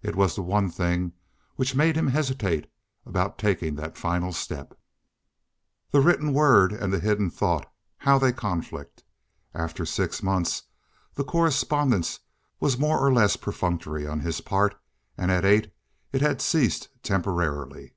[0.00, 1.10] It was the one thing
[1.56, 2.70] which made him hesitate
[3.04, 4.78] about taking that final step.
[5.90, 9.02] The written word and the hidden thought—how they conflict!
[9.52, 10.62] After six months
[11.14, 12.20] the correspondence
[12.60, 14.76] was more or less perfunctory on his part,
[15.18, 15.74] and at eight
[16.12, 17.94] it had ceased temporarily.